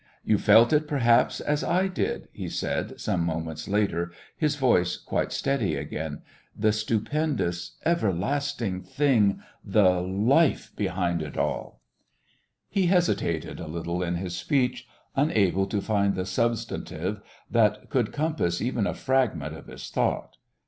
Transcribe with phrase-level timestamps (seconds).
[0.23, 5.31] "You felt it, perhaps, as I did," he said some moments later, his voice quite
[5.31, 6.23] steady again.
[6.57, 11.81] "The stupendous, everlasting thing the life behind it all."
[12.67, 17.21] He hesitated a little in his speech, unable to find the substantive
[17.51, 20.37] that could compass even a fragment of his thought.